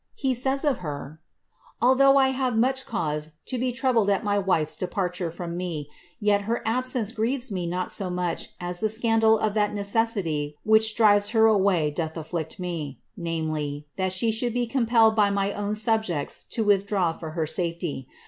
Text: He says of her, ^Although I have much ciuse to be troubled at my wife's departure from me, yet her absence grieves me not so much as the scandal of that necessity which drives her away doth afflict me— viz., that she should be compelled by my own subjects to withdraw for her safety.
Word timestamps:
He 0.15 0.33
says 0.33 0.65
of 0.65 0.79
her, 0.79 1.21
^Although 1.79 2.19
I 2.19 2.29
have 2.29 2.57
much 2.57 2.87
ciuse 2.87 3.33
to 3.45 3.59
be 3.59 3.71
troubled 3.71 4.09
at 4.09 4.23
my 4.23 4.39
wife's 4.39 4.75
departure 4.75 5.29
from 5.29 5.55
me, 5.55 5.87
yet 6.19 6.41
her 6.49 6.63
absence 6.65 7.11
grieves 7.11 7.51
me 7.51 7.67
not 7.67 7.91
so 7.91 8.09
much 8.09 8.49
as 8.59 8.79
the 8.79 8.89
scandal 8.89 9.37
of 9.37 9.53
that 9.53 9.75
necessity 9.75 10.57
which 10.63 10.95
drives 10.95 11.29
her 11.37 11.45
away 11.45 11.91
doth 11.91 12.17
afflict 12.17 12.59
me— 12.59 12.99
viz., 13.15 13.83
that 13.95 14.11
she 14.11 14.31
should 14.31 14.55
be 14.55 14.65
compelled 14.65 15.15
by 15.15 15.29
my 15.29 15.51
own 15.53 15.75
subjects 15.75 16.45
to 16.45 16.63
withdraw 16.63 17.11
for 17.13 17.33
her 17.37 17.45
safety. 17.45 18.07